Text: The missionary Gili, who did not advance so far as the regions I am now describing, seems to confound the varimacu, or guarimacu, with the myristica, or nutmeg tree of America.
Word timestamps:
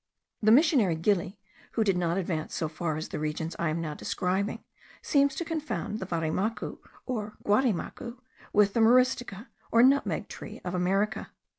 The 0.41 0.49
missionary 0.51 0.95
Gili, 0.95 1.37
who 1.73 1.83
did 1.83 1.95
not 1.95 2.17
advance 2.17 2.55
so 2.55 2.67
far 2.67 2.97
as 2.97 3.09
the 3.09 3.19
regions 3.19 3.55
I 3.59 3.69
am 3.69 3.79
now 3.79 3.93
describing, 3.93 4.63
seems 5.03 5.35
to 5.35 5.45
confound 5.45 5.99
the 5.99 6.07
varimacu, 6.07 6.79
or 7.05 7.37
guarimacu, 7.45 8.17
with 8.51 8.73
the 8.73 8.79
myristica, 8.79 9.49
or 9.71 9.83
nutmeg 9.83 10.27
tree 10.27 10.59
of 10.65 10.73
America. 10.73 11.29